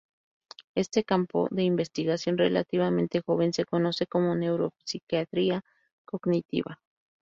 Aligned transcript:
Este 0.73 1.03
campo 1.03 1.47
de 1.51 1.61
investigación, 1.61 2.35
relativamente 2.35 3.21
joven, 3.23 3.53
se 3.53 3.65
conoce 3.67 4.07
como 4.07 4.33
neuropsiquiatría 4.33 5.61
cognitiva. 6.05 6.81